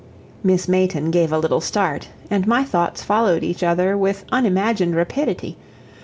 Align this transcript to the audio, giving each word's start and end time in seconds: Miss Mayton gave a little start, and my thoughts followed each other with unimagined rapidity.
Miss 0.43 0.67
Mayton 0.67 1.11
gave 1.11 1.31
a 1.31 1.37
little 1.37 1.61
start, 1.61 2.07
and 2.31 2.47
my 2.47 2.63
thoughts 2.63 3.03
followed 3.03 3.43
each 3.43 3.61
other 3.61 3.95
with 3.95 4.25
unimagined 4.31 4.95
rapidity. 4.95 5.57